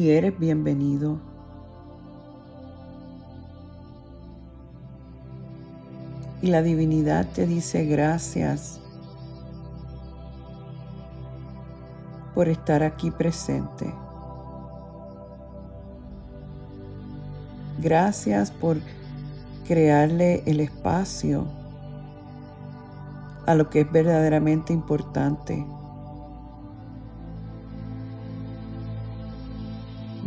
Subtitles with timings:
[0.00, 1.18] y eres bienvenido.
[6.40, 8.80] Y la divinidad te dice gracias
[12.34, 13.92] por estar aquí presente.
[17.78, 18.78] Gracias por
[19.68, 21.44] crearle el espacio
[23.44, 25.66] a lo que es verdaderamente importante.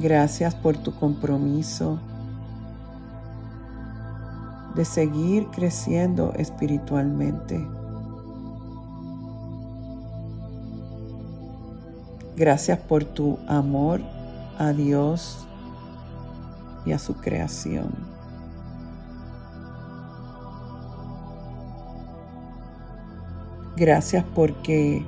[0.04, 1.98] Gracias por tu compromiso
[4.76, 7.66] de seguir creciendo espiritualmente.
[12.36, 14.02] Gracias por tu amor
[14.60, 15.48] a Dios
[16.86, 17.94] y a su creación.
[23.78, 25.06] Gracias porque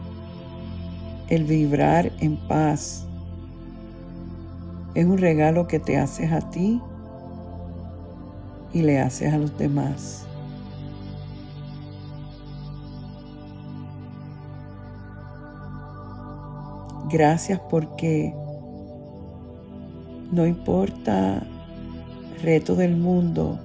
[1.28, 3.06] el vibrar en paz
[4.95, 6.81] es un regalo que te haces a ti
[8.73, 10.25] y le haces a los demás.
[17.09, 18.33] Gracias porque
[20.31, 21.43] no importa
[22.41, 23.59] reto del mundo,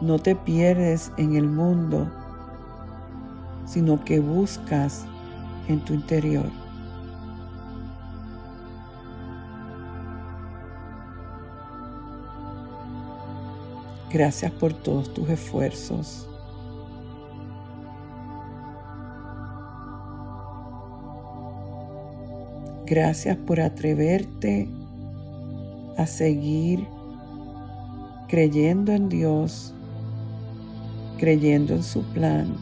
[0.00, 2.10] no te pierdes en el mundo,
[3.66, 5.04] sino que buscas
[5.68, 6.65] en tu interior.
[14.16, 16.26] Gracias por todos tus esfuerzos.
[22.86, 24.70] Gracias por atreverte
[25.98, 26.88] a seguir
[28.26, 29.74] creyendo en Dios,
[31.18, 32.56] creyendo en su plan.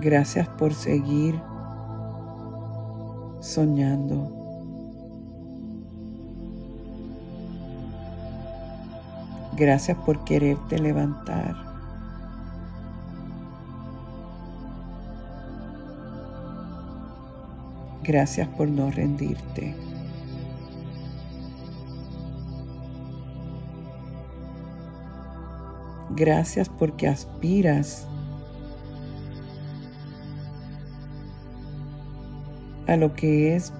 [0.00, 1.38] Gracias por seguir
[3.40, 4.35] soñando.
[9.56, 11.56] Gracias por quererte levantar.
[18.02, 19.74] Gracias por no rendirte.
[26.10, 28.06] Gracias porque aspiras
[32.86, 33.72] a lo que es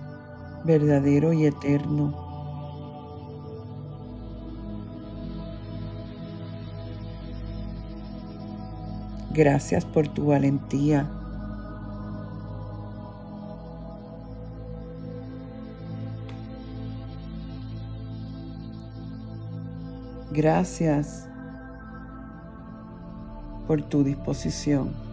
[0.64, 2.25] verdadero y eterno.
[9.36, 11.06] Gracias por tu valentía.
[20.32, 21.28] Gracias
[23.66, 25.05] por tu disposición.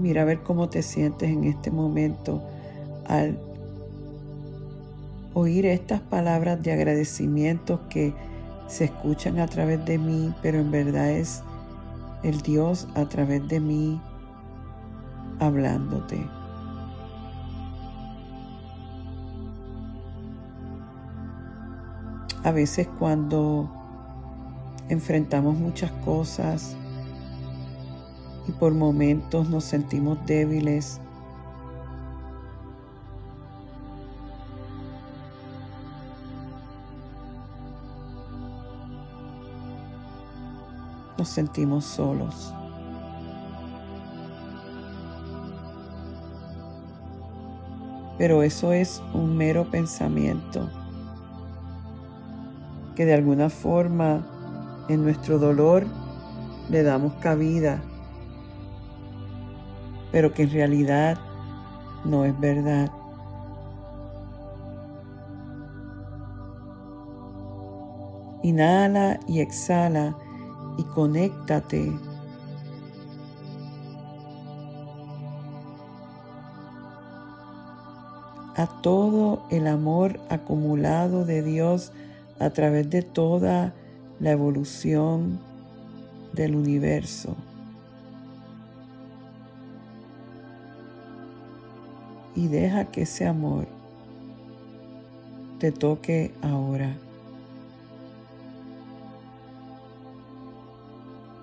[0.00, 2.42] Mira a ver cómo te sientes en este momento
[3.06, 3.38] al
[5.34, 8.14] oír estas palabras de agradecimiento que
[8.66, 11.42] se escuchan a través de mí, pero en verdad es
[12.22, 14.00] el Dios a través de mí
[15.38, 16.26] hablándote.
[22.42, 23.70] A veces cuando
[24.88, 26.74] enfrentamos muchas cosas
[28.50, 31.00] y por momentos nos sentimos débiles,
[41.16, 42.52] nos sentimos solos.
[48.18, 50.68] Pero eso es un mero pensamiento
[52.96, 54.26] que de alguna forma
[54.88, 55.86] en nuestro dolor
[56.68, 57.82] le damos cabida,
[60.12, 61.18] pero que en realidad
[62.04, 62.90] no es verdad.
[68.42, 70.16] Inhala y exhala
[70.78, 71.92] y conéctate
[78.56, 81.92] a todo el amor acumulado de Dios
[82.38, 83.74] a través de toda
[84.18, 85.38] la evolución
[86.32, 87.36] del universo.
[92.40, 93.66] Y deja que ese amor
[95.58, 96.96] te toque ahora.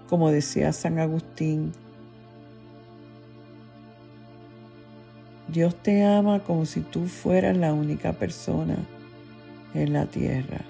[0.10, 1.74] como decía San Agustín,
[5.48, 8.78] Dios te ama como si tú fueras la única persona
[9.74, 10.62] en la tierra.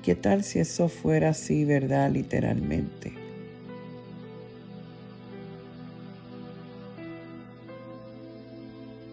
[0.00, 3.12] ¿Y qué tal si eso fuera así, verdad, literalmente?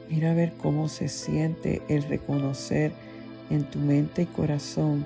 [0.09, 2.93] Mira a ver cómo se siente el reconocer
[3.49, 5.05] en tu mente y corazón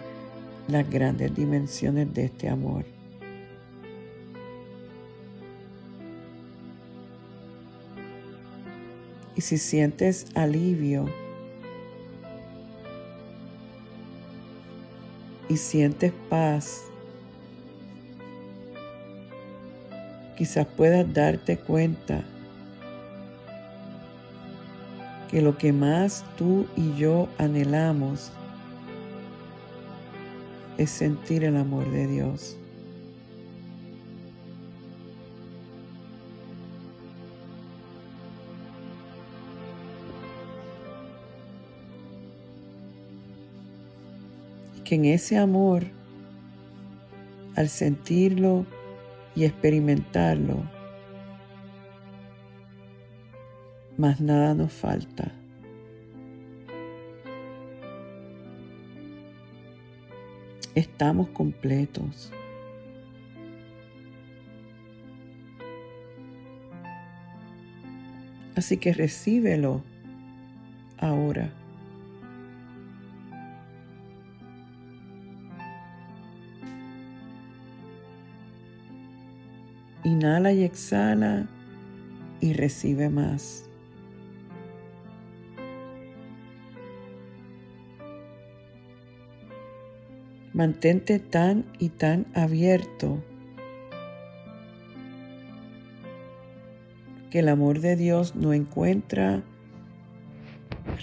[0.67, 2.85] las grandes dimensiones de este amor.
[9.35, 11.09] Y si sientes alivio
[15.51, 16.85] y sientes paz,
[20.37, 22.23] quizás puedas darte cuenta
[25.29, 28.31] que lo que más tú y yo anhelamos
[30.77, 32.57] es sentir el amor de Dios.
[44.91, 45.85] Que en ese amor,
[47.55, 48.65] al sentirlo
[49.35, 50.69] y experimentarlo,
[53.97, 55.31] más nada nos falta.
[60.75, 62.33] Estamos completos.
[68.57, 69.83] Así que recíbelo
[70.97, 71.60] ahora.
[80.03, 81.47] Inhala y exhala
[82.39, 83.65] y recibe más.
[90.53, 93.23] Mantente tan y tan abierto
[97.29, 99.43] que el amor de Dios no encuentra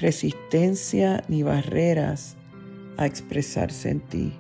[0.01, 2.37] resistencia ni barreras
[2.99, 4.33] a expresarse en ti.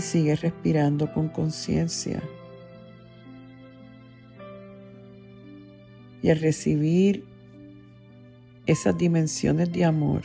[0.00, 2.22] Y sigue respirando con conciencia.
[6.22, 7.26] Y al recibir
[8.64, 10.22] esas dimensiones de amor,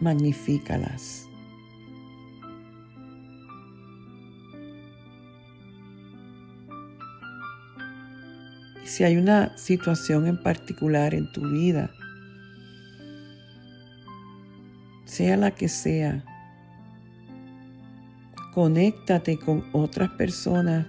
[0.00, 1.28] magnifícalas.
[8.92, 11.90] Si hay una situación en particular en tu vida,
[15.06, 16.22] sea la que sea,
[18.52, 20.86] conéctate con otras personas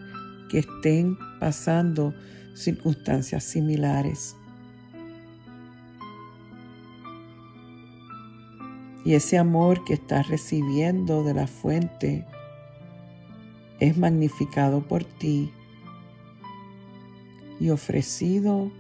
[0.50, 2.14] que estén pasando
[2.56, 4.36] circunstancias similares.
[9.06, 12.28] Y ese amor que estás recibiendo de la fuente
[13.80, 15.54] es magnificado por ti
[17.64, 18.74] y ofrecido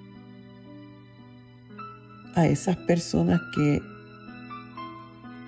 [2.36, 3.82] a esas personas que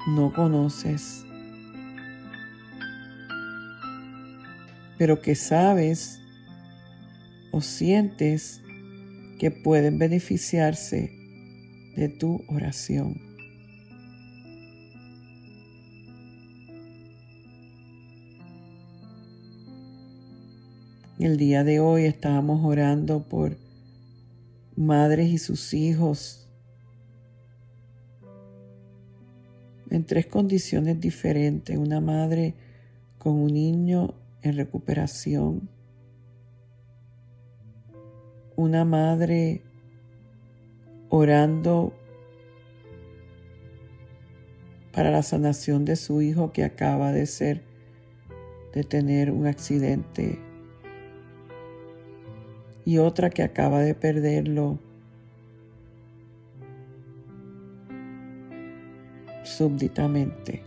[0.07, 1.25] no conoces,
[4.97, 6.21] pero que sabes
[7.51, 8.61] o sientes
[9.37, 11.11] que pueden beneficiarse
[11.97, 13.24] de tu oración.
[21.25, 23.57] El día de hoy estábamos orando por
[24.75, 26.47] madres y sus hijos
[29.89, 31.79] en tres condiciones diferentes.
[31.79, 32.53] Una madre
[33.17, 34.13] con un niño
[34.43, 35.67] en recuperación.
[38.55, 39.63] Una madre
[41.09, 41.91] orando
[44.93, 47.63] para la sanación de su hijo que acaba de ser,
[48.75, 50.44] de tener un accidente
[52.85, 54.79] y otra que acaba de perderlo
[59.43, 60.63] súbditamente.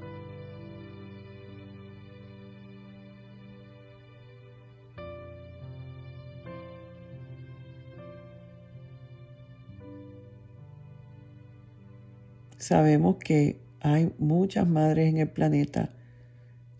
[12.56, 15.90] Sabemos que hay muchas madres en el planeta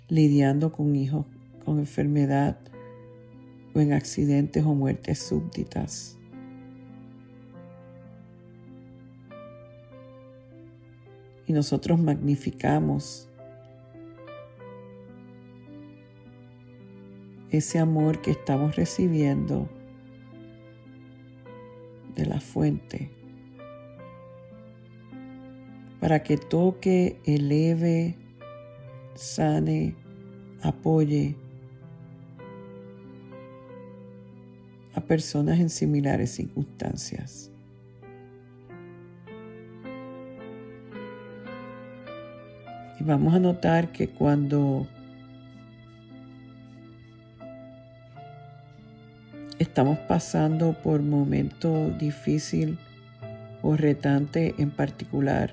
[0.09, 1.27] lidiando con hijos
[1.65, 2.59] con enfermedad
[3.79, 6.19] o en accidentes o muertes súbditas.
[11.49, 13.27] y nosotros magnificamos
[17.51, 19.67] ese amor que estamos recibiendo
[22.15, 23.11] de la fuente
[26.01, 28.15] para que toque, eleve,
[29.15, 29.97] sane,
[30.63, 31.35] apoye
[35.09, 37.51] personas en similares circunstancias.
[43.01, 44.87] Y vamos a notar que cuando
[49.59, 52.79] estamos pasando por momento difícil
[53.63, 55.53] o retante en particular,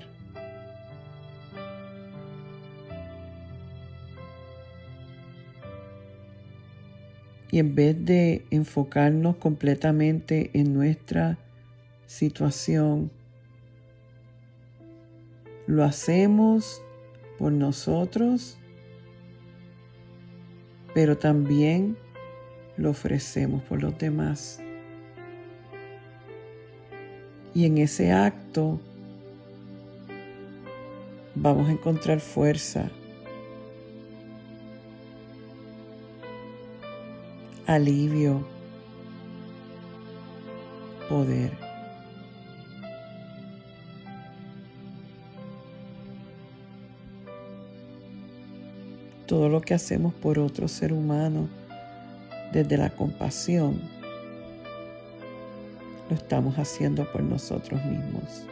[7.56, 11.38] y en vez de enfocarnos completamente en nuestra
[12.04, 13.10] situación,
[15.66, 16.82] lo hacemos
[17.38, 18.58] por nosotros,
[20.92, 21.96] pero también
[22.76, 24.60] lo ofrecemos por los demás.
[27.54, 28.78] Y en ese acto
[31.34, 32.90] vamos a encontrar fuerza,
[37.66, 38.46] alivio,
[41.08, 41.66] poder.
[49.26, 51.48] todo lo que hacemos por otro ser humano
[52.52, 53.80] desde la compasión,
[56.08, 58.46] lo estamos haciendo por nosotros mismos.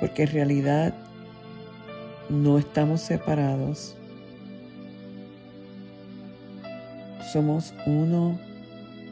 [0.00, 0.94] Porque en realidad
[2.28, 3.96] no estamos separados.
[7.34, 8.38] Somos uno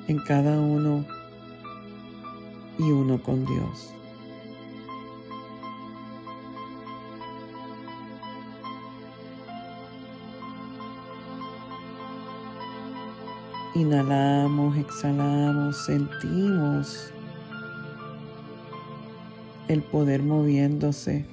[0.07, 1.05] en cada uno
[2.79, 3.93] y uno con Dios.
[13.75, 17.12] Inhalamos, exhalamos, sentimos
[19.67, 21.26] el poder moviéndose.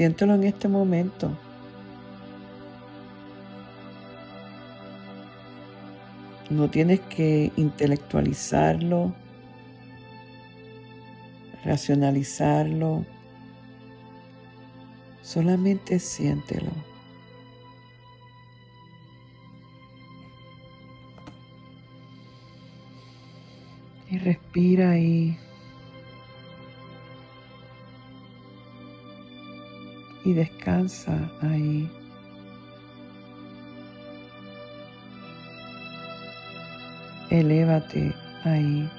[0.00, 1.30] Siéntelo en este momento.
[6.48, 9.12] No tienes que intelectualizarlo,
[11.66, 13.04] racionalizarlo.
[15.20, 16.70] Solamente siéntelo.
[24.08, 24.98] Y respira.
[24.98, 25.36] Y
[30.34, 31.90] descansa ahí.
[37.30, 38.12] Elévate
[38.44, 38.90] ahí.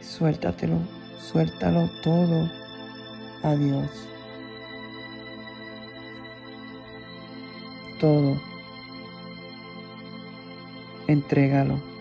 [0.00, 0.78] Suéltatelo,
[1.20, 2.48] suéltalo todo
[3.42, 3.90] a Dios.
[7.98, 8.40] Todo.
[11.08, 11.91] Entrégalo.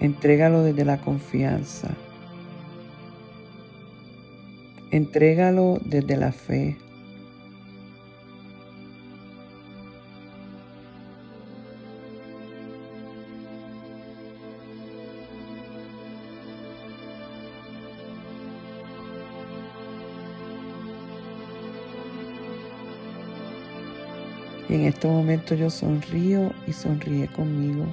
[0.00, 1.88] Entrégalo desde la confianza.
[4.90, 6.78] Entrégalo desde la fe.
[24.70, 27.84] Y en este momento yo sonrío y sonríe conmigo.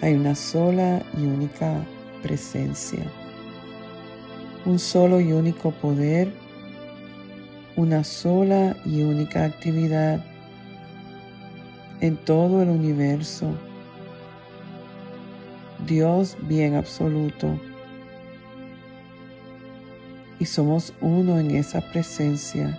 [0.00, 1.84] Hay una sola y única
[2.22, 3.04] presencia,
[4.64, 6.32] un solo y único poder
[7.78, 10.20] una sola y única actividad
[12.00, 13.54] en todo el universo.
[15.86, 17.56] Dios bien absoluto.
[20.40, 22.76] Y somos uno en esa presencia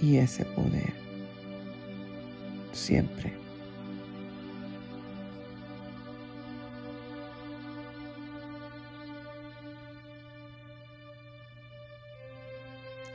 [0.00, 0.94] y ese poder.
[2.72, 3.45] Siempre.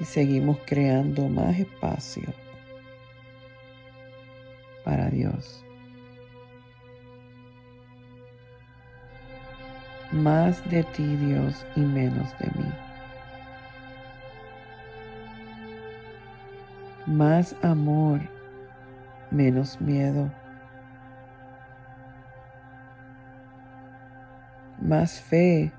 [0.02, 2.34] Y seguimos creando más espacio
[4.84, 5.64] para Dios.
[10.12, 12.72] más de ti Dios y menos de mí.
[17.06, 18.22] Más amor,
[19.32, 20.30] menos miedo.
[24.80, 25.72] Más fe,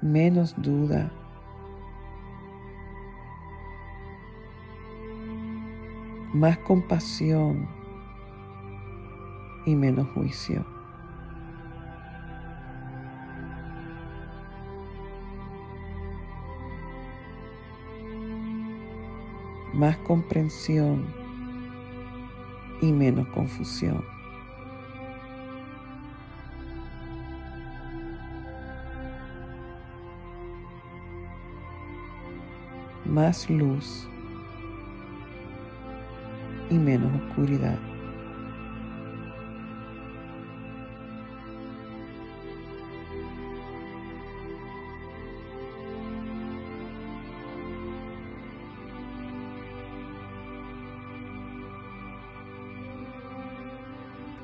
[0.00, 1.10] menos duda.
[6.32, 7.68] Más compasión
[9.66, 10.64] y menos juicio.
[19.74, 21.04] Más comprensión
[22.80, 24.04] y menos confusión.
[33.04, 34.08] Más luz
[36.70, 37.78] y menos oscuridad.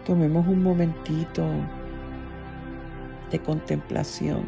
[0.05, 1.45] Tomemos un momentito
[3.31, 4.45] de contemplación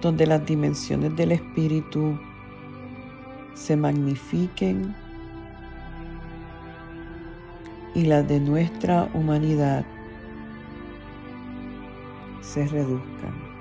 [0.00, 2.16] donde las dimensiones del espíritu
[3.54, 4.94] se magnifiquen
[7.94, 9.84] y las de nuestra humanidad
[12.40, 13.51] se reduzcan.